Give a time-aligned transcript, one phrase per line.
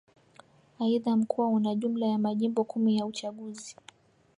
[0.79, 3.75] Aidha Mkoa una jumla ya Majimbo kumi ya uchaguzi